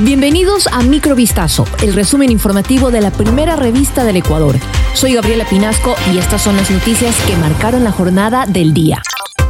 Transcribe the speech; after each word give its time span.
Bienvenidos 0.00 0.68
a 0.68 0.84
Microvistazo, 0.84 1.64
el 1.82 1.92
resumen 1.92 2.30
informativo 2.30 2.92
de 2.92 3.00
la 3.00 3.10
primera 3.10 3.56
revista 3.56 4.04
del 4.04 4.18
Ecuador. 4.18 4.54
Soy 4.94 5.14
Gabriela 5.14 5.44
Pinasco 5.44 5.96
y 6.14 6.18
estas 6.18 6.40
son 6.40 6.56
las 6.56 6.70
noticias 6.70 7.16
que 7.26 7.34
marcaron 7.34 7.82
la 7.82 7.90
jornada 7.90 8.46
del 8.46 8.72
día. 8.74 9.02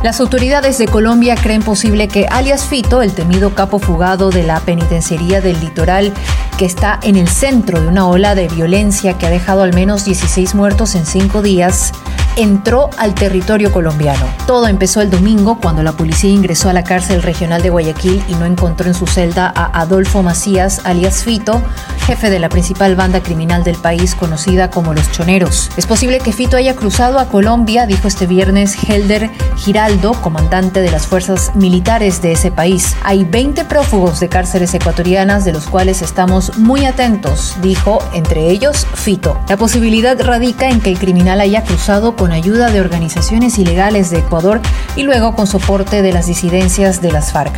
Las 0.03 0.21
autoridades 0.21 0.79
de 0.79 0.89
Colombia 0.89 1.35
creen 1.35 1.61
posible 1.61 2.09
que 2.09 2.27
alias 2.31 2.65
Fito, 2.65 3.03
el 3.03 3.13
temido 3.13 3.55
capo 3.55 3.79
fugado 3.79 4.31
de 4.31 4.43
la 4.43 4.61
penitenciaría 4.61 5.43
del 5.43 5.61
litoral, 5.61 6.15
que 6.57 6.65
está 6.65 6.99
en 7.03 7.17
el 7.17 7.29
centro 7.29 7.79
de 7.83 7.87
una 7.87 8.09
ola 8.09 8.35
de 8.35 8.49
violencia 8.49 9.19
que 9.19 9.27
ha 9.27 9.31
dejado 9.31 9.63
al 9.63 9.75
menos 9.75 10.07
16 10.07 10.55
muertos 10.55 10.95
en 10.95 11.05
cinco 11.05 11.43
días, 11.43 11.93
entró 12.39 12.89
al 12.99 13.15
territorio 13.15 13.73
colombiano. 13.73 14.25
Todo 14.47 14.69
empezó 14.69 15.01
el 15.01 15.11
domingo 15.11 15.59
cuando 15.61 15.83
la 15.83 15.93
policía 15.93 16.31
ingresó 16.31 16.69
a 16.69 16.73
la 16.73 16.85
cárcel 16.85 17.21
regional 17.21 17.63
de 17.63 17.71
Guayaquil 17.71 18.23
y 18.29 18.35
no 18.35 18.47
encontró 18.47 18.87
en 18.87 18.95
su 18.95 19.09
celda 19.09 19.53
a 19.55 19.81
Adolfo 19.81 20.23
Macías, 20.23 20.83
alias 20.85 21.25
Fito, 21.25 21.61
jefe 22.07 22.31
de 22.31 22.39
la 22.39 22.49
principal 22.49 22.95
banda 22.95 23.23
criminal 23.23 23.65
del 23.65 23.77
país 23.77 24.15
conocida 24.15 24.71
como 24.71 24.95
Los 24.95 25.11
Choneros. 25.11 25.71
Es 25.77 25.87
posible 25.87 26.21
que 26.21 26.33
Fito 26.33 26.57
haya 26.57 26.77
cruzado 26.77 27.19
a 27.19 27.29
Colombia, 27.29 27.87
dijo 27.87 28.07
este 28.07 28.29
viernes 28.29 28.77
Helder 28.89 29.31
Giraldo, 29.57 30.13
comandante 30.13 30.81
de 30.81 30.93
las 30.93 31.09
fuerzas 31.09 31.51
militares 31.57 32.23
de 32.23 32.33
ese 32.33 32.53
país. 32.53 32.97
Hay 33.03 33.25
20 33.25 33.65
prófugos 33.65 34.21
de 34.21 34.29
cárceles 34.29 34.73
ecuatorianas 34.75 35.45
de 35.45 35.53
los 35.53 35.67
cuales 35.67 36.03
estamos 36.03 36.57
muy 36.57 36.87
atentos, 36.87 37.57
dijo, 37.63 37.99
entre 38.15 38.49
ellos 38.49 38.87
Fito. 38.95 39.39
La 39.49 39.57
posibilidad 39.57 40.17
radica 40.21 40.69
en 40.69 40.81
que 40.81 40.91
el 40.91 40.99
criminal 40.99 41.41
haya 41.41 41.65
cruzado 41.65 42.15
con 42.15 42.28
ayuda 42.33 42.71
de 42.71 42.81
organizaciones 42.81 43.59
ilegales 43.59 44.11
de 44.11 44.19
Ecuador 44.19 44.61
y 44.97 45.03
luego 45.03 45.35
con 45.35 45.47
soporte 45.47 46.03
de 46.03 46.13
las 46.13 46.27
disidencias 46.27 47.01
de 47.01 47.13
las 47.13 47.33
FARC. 47.33 47.55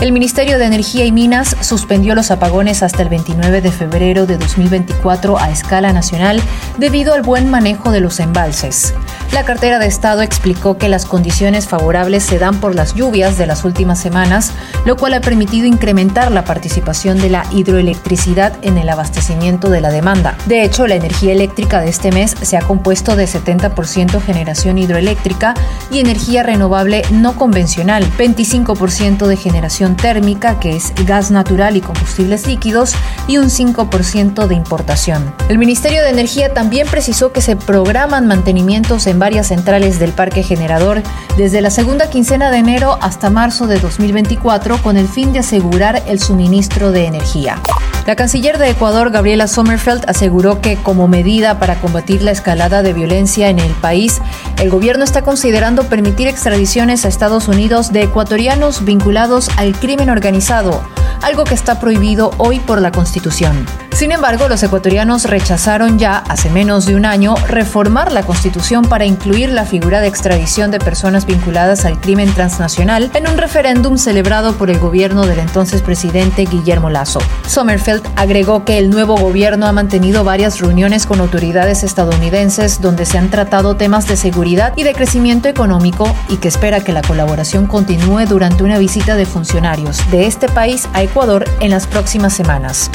El 0.00 0.12
Ministerio 0.12 0.58
de 0.58 0.64
Energía 0.66 1.04
y 1.04 1.12
Minas 1.12 1.56
suspendió 1.60 2.14
los 2.14 2.30
apagones 2.30 2.82
hasta 2.82 3.02
el 3.02 3.08
29 3.08 3.60
de 3.60 3.72
febrero 3.72 4.26
de 4.26 4.38
2024 4.38 5.38
a 5.38 5.50
escala 5.50 5.92
nacional 5.92 6.40
debido 6.78 7.14
al 7.14 7.22
buen 7.22 7.50
manejo 7.50 7.90
de 7.90 8.00
los 8.00 8.20
embalses. 8.20 8.94
La 9.32 9.44
cartera 9.44 9.78
de 9.78 9.86
Estado 9.86 10.22
explicó 10.22 10.78
que 10.78 10.88
las 10.88 11.04
condiciones 11.04 11.68
favorables 11.68 12.24
se 12.24 12.38
dan 12.38 12.60
por 12.60 12.74
las 12.74 12.94
lluvias 12.94 13.36
de 13.36 13.46
las 13.46 13.64
últimas 13.64 14.00
semanas, 14.00 14.52
lo 14.84 14.96
cual 14.96 15.14
ha 15.14 15.20
permitido 15.20 15.66
incrementar 15.66 16.32
la 16.32 16.44
participación 16.44 17.18
de 17.18 17.28
la 17.28 17.44
hidroelectricidad 17.52 18.54
en 18.62 18.78
el 18.78 18.88
abastecimiento 18.88 19.68
de 19.68 19.80
la 19.82 19.90
demanda. 19.90 20.36
De 20.46 20.64
hecho, 20.64 20.86
la 20.86 20.94
energía 20.94 21.32
eléctrica 21.32 21.80
de 21.80 21.90
este 21.90 22.10
mes 22.10 22.34
se 22.40 22.56
ha 22.56 22.62
compuesto 22.62 23.16
de 23.16 23.26
70% 23.26 24.20
generación 24.20 24.78
hidroeléctrica 24.78 25.54
y 25.90 26.00
energía 26.00 26.42
renovable 26.42 27.02
no 27.10 27.36
convencional, 27.36 28.04
25% 28.16 29.26
de 29.26 29.36
generación 29.36 29.96
térmica, 29.96 30.58
que 30.58 30.74
es 30.74 30.92
gas 31.04 31.30
natural 31.30 31.76
y 31.76 31.80
combustibles 31.80 32.46
líquidos, 32.46 32.94
y 33.26 33.36
un 33.36 33.46
5% 33.50 34.46
de 34.46 34.54
importación. 34.54 35.34
El 35.48 35.58
Ministerio 35.58 36.02
de 36.02 36.10
Energía 36.10 36.54
también 36.54 36.88
precisó 36.88 37.32
que 37.32 37.42
se 37.42 37.56
programan 37.56 38.26
mantenimientos 38.26 39.06
en 39.06 39.17
varias 39.18 39.48
centrales 39.48 39.98
del 39.98 40.12
parque 40.12 40.42
generador 40.42 41.02
desde 41.36 41.60
la 41.60 41.70
segunda 41.70 42.10
quincena 42.10 42.50
de 42.50 42.58
enero 42.58 42.98
hasta 43.00 43.30
marzo 43.30 43.66
de 43.66 43.78
2024 43.78 44.78
con 44.78 44.96
el 44.96 45.08
fin 45.08 45.32
de 45.32 45.40
asegurar 45.40 46.02
el 46.06 46.20
suministro 46.20 46.92
de 46.92 47.06
energía. 47.06 47.60
La 48.08 48.16
canciller 48.16 48.56
de 48.56 48.70
Ecuador, 48.70 49.10
Gabriela 49.10 49.46
Sommerfeld, 49.48 50.08
aseguró 50.08 50.62
que 50.62 50.76
como 50.76 51.08
medida 51.08 51.58
para 51.58 51.78
combatir 51.78 52.22
la 52.22 52.30
escalada 52.30 52.82
de 52.82 52.94
violencia 52.94 53.50
en 53.50 53.58
el 53.58 53.72
país, 53.72 54.22
el 54.58 54.70
gobierno 54.70 55.04
está 55.04 55.20
considerando 55.20 55.84
permitir 55.84 56.26
extradiciones 56.26 57.04
a 57.04 57.08
Estados 57.08 57.48
Unidos 57.48 57.92
de 57.92 58.04
ecuatorianos 58.04 58.84
vinculados 58.84 59.50
al 59.58 59.78
crimen 59.78 60.08
organizado, 60.08 60.82
algo 61.20 61.44
que 61.44 61.54
está 61.54 61.80
prohibido 61.80 62.30
hoy 62.38 62.60
por 62.60 62.80
la 62.80 62.92
Constitución. 62.92 63.66
Sin 63.92 64.12
embargo, 64.12 64.48
los 64.48 64.62
ecuatorianos 64.62 65.24
rechazaron 65.24 65.98
ya, 65.98 66.18
hace 66.18 66.50
menos 66.50 66.86
de 66.86 66.94
un 66.94 67.04
año, 67.04 67.34
reformar 67.48 68.12
la 68.12 68.22
Constitución 68.22 68.84
para 68.84 69.04
incluir 69.04 69.50
la 69.50 69.64
figura 69.64 70.00
de 70.00 70.06
extradición 70.06 70.70
de 70.70 70.78
personas 70.78 71.26
vinculadas 71.26 71.84
al 71.84 72.00
crimen 72.00 72.32
transnacional 72.32 73.10
en 73.14 73.28
un 73.28 73.36
referéndum 73.36 73.98
celebrado 73.98 74.52
por 74.54 74.70
el 74.70 74.78
gobierno 74.78 75.26
del 75.26 75.40
entonces 75.40 75.82
presidente 75.82 76.44
Guillermo 76.44 76.90
Lazo. 76.90 77.18
Sommerfeld 77.48 78.06
agregó 78.14 78.64
que 78.64 78.78
el 78.78 78.90
nuevo 78.90 79.16
gobierno 79.16 79.66
ha 79.66 79.72
mantenido 79.72 80.22
varias 80.22 80.60
reuniones 80.60 81.04
con 81.04 81.20
autoridades 81.20 81.82
estadounidenses 81.82 82.80
donde 82.80 83.04
se 83.04 83.18
han 83.18 83.30
tratado 83.30 83.76
temas 83.76 84.06
de 84.06 84.16
seguridad 84.16 84.72
y 84.76 84.84
de 84.84 84.94
crecimiento 84.94 85.48
económico 85.48 86.14
y 86.28 86.36
que 86.36 86.48
espera 86.48 86.80
que 86.80 86.92
la 86.92 87.02
colaboración 87.02 87.66
continúe 87.66 88.26
durante 88.26 88.62
una 88.62 88.78
visita 88.78 89.16
de 89.16 89.26
funcionarios 89.26 90.08
de 90.10 90.26
este 90.26 90.48
país 90.48 90.88
a 90.92 91.02
Ecuador 91.02 91.44
en 91.60 91.70
las 91.70 91.86
próximas 91.86 92.32
semanas. 92.32 92.90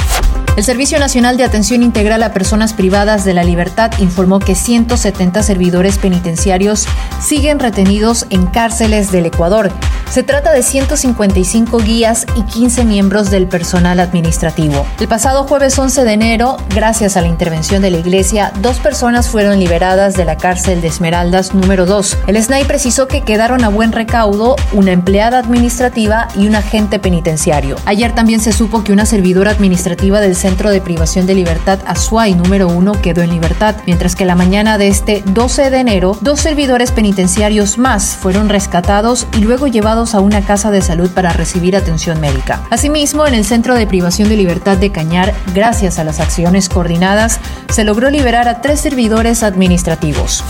El 0.55 0.63
Servicio 0.63 0.99
Nacional 0.99 1.35
de 1.35 1.45
Atención 1.45 1.81
Integral 1.81 2.21
a 2.21 2.31
Personas 2.31 2.73
Privadas 2.73 3.25
de 3.25 3.33
la 3.33 3.43
Libertad 3.43 3.91
informó 3.97 4.37
que 4.37 4.53
170 4.53 5.41
servidores 5.41 5.97
penitenciarios 5.97 6.85
siguen 7.19 7.57
retenidos 7.57 8.27
en 8.29 8.45
cárceles 8.45 9.11
del 9.11 9.25
Ecuador. 9.25 9.71
Se 10.13 10.21
trata 10.21 10.53
de 10.53 10.61
155 10.61 11.79
guías 11.79 12.27
y 12.35 12.43
15 12.43 12.85
miembros 12.85 13.31
del 13.31 13.47
personal 13.47 13.99
administrativo. 13.99 14.85
El 14.99 15.07
pasado 15.07 15.45
jueves 15.45 15.79
11 15.79 16.03
de 16.03 16.13
enero, 16.13 16.57
gracias 16.69 17.17
a 17.17 17.21
la 17.21 17.29
intervención 17.29 17.81
de 17.81 17.89
la 17.89 17.97
Iglesia, 17.97 18.53
dos 18.61 18.77
personas 18.77 19.27
fueron 19.27 19.59
liberadas 19.59 20.13
de 20.13 20.23
la 20.23 20.37
cárcel 20.37 20.81
de 20.81 20.89
Esmeraldas 20.89 21.55
número 21.55 21.87
2. 21.87 22.19
El 22.27 22.43
SNAI 22.43 22.65
precisó 22.65 23.07
que 23.07 23.21
quedaron 23.21 23.63
a 23.63 23.69
buen 23.69 23.91
recaudo 23.91 24.55
una 24.71 24.91
empleada 24.91 25.39
administrativa 25.39 26.27
y 26.35 26.45
un 26.45 26.53
agente 26.53 26.99
penitenciario. 26.99 27.77
Ayer 27.85 28.13
también 28.13 28.39
se 28.39 28.51
supo 28.53 28.83
que 28.83 28.93
una 28.93 29.07
servidora 29.07 29.49
administrativa 29.49 30.19
del 30.19 30.35
Centro 30.35 30.69
de 30.69 30.79
Privación 30.79 31.25
de 31.25 31.33
Libertad 31.33 31.79
Azuay 31.87 32.35
número 32.35 32.67
1 32.67 33.01
quedó 33.01 33.23
en 33.23 33.31
libertad, 33.31 33.77
mientras 33.87 34.15
que 34.15 34.25
la 34.25 34.35
mañana 34.35 34.77
de 34.77 34.89
este 34.89 35.23
12 35.25 35.71
de 35.71 35.79
enero, 35.79 36.15
dos 36.21 36.39
servidores 36.39 36.91
penitenciarios 36.91 37.79
más 37.79 38.15
fueron 38.15 38.49
rescatados 38.49 39.25
y 39.35 39.39
luego 39.39 39.65
llevados 39.65 40.02
a 40.03 40.19
una 40.19 40.41
casa 40.41 40.69
de 40.71 40.81
salud 40.81 41.09
para 41.09 41.31
recibir 41.31 41.75
atención 41.75 42.19
médica. 42.19 42.61
Asimismo, 42.69 43.25
en 43.25 43.33
el 43.33 43.45
Centro 43.45 43.75
de 43.75 43.87
Privación 43.87 44.27
de 44.27 44.35
Libertad 44.35 44.77
de 44.77 44.91
Cañar, 44.91 45.33
gracias 45.55 45.99
a 45.99 46.03
las 46.03 46.19
acciones 46.19 46.67
coordinadas, 46.67 47.39
se 47.69 47.83
logró 47.83 48.09
liberar 48.09 48.47
a 48.49 48.61
tres 48.61 48.81
servidores 48.81 49.43
administrativos. 49.43 50.43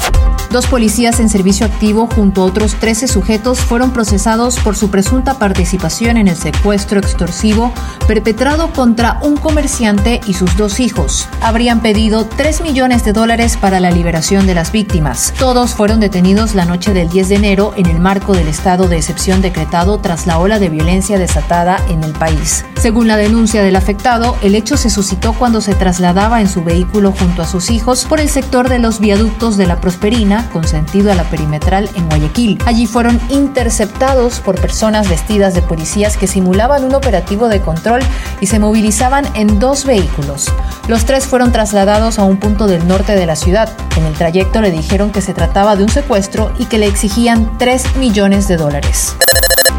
Dos 0.54 0.68
policías 0.68 1.20
en 1.20 1.30
servicio 1.30 1.66
activo 1.66 2.08
junto 2.14 2.44
a 2.44 2.46
otros 2.46 2.76
13 2.76 3.08
sujetos 3.08 3.58
fueron 3.60 3.92
procesados 3.92 4.60
por 4.60 4.76
su 4.76 4.92
presunta 4.92 5.40
participación 5.40 6.16
en 6.16 6.28
el 6.28 6.36
secuestro 6.36 7.00
extorsivo 7.00 7.74
perpetrado 8.08 8.72
contra 8.72 9.18
un 9.24 9.36
comerciante 9.36 10.22
y 10.28 10.36
sus 10.36 10.56
dos 10.56 10.80
hijos. 10.80 11.28
Habrían 11.42 11.82
pedido 11.82 12.28
3 12.28 12.62
millones 12.62 13.04
de 13.04 13.14
dólares 13.14 13.58
para 13.58 13.80
la 13.80 13.90
liberación 13.90 14.46
de 14.46 14.54
las 14.54 14.72
víctimas. 14.72 15.34
Todos 15.40 15.74
fueron 15.74 16.00
detenidos 16.00 16.54
la 16.54 16.66
noche 16.66 16.94
del 16.94 17.10
10 17.10 17.30
de 17.30 17.36
enero 17.36 17.74
en 17.76 17.88
el 17.88 18.00
marco 18.00 18.34
del 18.34 18.48
estado 18.48 18.88
de 18.88 18.98
excepción 18.98 19.42
decretado 19.42 19.98
tras 20.02 20.28
la 20.28 20.38
ola 20.38 20.60
de 20.60 20.70
violencia 20.70 21.18
desatada 21.18 21.84
en 21.90 22.04
el 22.04 22.14
país. 22.14 22.64
Según 22.84 23.08
la 23.08 23.16
denuncia 23.16 23.64
del 23.64 23.78
afectado, 23.78 24.36
el 24.42 24.56
hecho 24.56 24.76
se 24.76 24.90
suscitó 24.90 25.32
cuando 25.32 25.62
se 25.62 25.74
trasladaba 25.74 26.42
en 26.42 26.50
su 26.50 26.66
vehículo 26.66 27.14
junto 27.18 27.42
a 27.42 27.48
sus 27.48 27.72
hijos 27.72 28.04
por 28.04 28.20
el 28.20 28.28
sector 28.28 28.68
de 28.68 28.78
los 28.78 29.00
viaductos 29.00 29.56
de 29.56 29.68
la 29.68 29.80
Prosperina 29.80 30.50
con 30.52 30.68
sentido 30.68 31.10
a 31.10 31.16
la 31.16 31.24
perimetral 31.24 31.90
en 31.96 32.10
Guayaquil. 32.10 32.58
Allí 32.66 32.86
fueron 32.86 33.22
interceptados 33.30 34.42
por 34.42 34.60
personas 34.60 35.08
vestidas 35.08 35.54
de 35.54 35.62
policías 35.62 36.18
que 36.18 36.28
simulaban 36.28 36.84
un 36.84 36.94
operativo 36.94 37.48
de 37.48 37.62
control 37.62 38.02
y 38.42 38.48
se 38.48 38.60
movilizaban 38.60 39.26
en 39.34 39.60
dos 39.60 39.86
vehículos. 39.86 40.52
Los 40.90 41.06
tres 41.06 41.26
fueron 41.26 41.54
trasladados 41.54 42.20
a 42.20 42.26
un 42.26 42.36
punto 42.36 42.68
del 42.68 42.86
norte 42.86 43.16
de 43.16 43.26
la 43.26 43.38
ciudad. 43.38 43.72
En 43.96 44.04
el 44.04 44.14
trayecto 44.14 44.60
le 44.60 44.72
dijeron 44.72 45.14
que 45.14 45.22
se 45.22 45.34
trataba 45.34 45.78
de 45.78 45.84
un 45.84 45.90
secuestro 45.90 46.52
y 46.60 46.66
que 46.66 46.80
le 46.80 46.88
exigían 46.88 47.58
3 47.58 47.96
millones 47.96 48.50
de 48.50 48.58
dólares. 48.58 49.16